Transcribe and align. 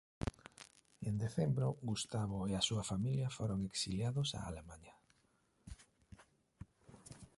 En 1.09 1.15
decembro 1.23 1.67
Gustavo 1.89 2.39
e 2.49 2.51
a 2.55 2.65
súa 2.67 2.87
familia 2.91 3.33
foron 3.37 3.59
exiliados 3.69 4.29
a 4.31 4.39
Alemaña. 4.49 4.95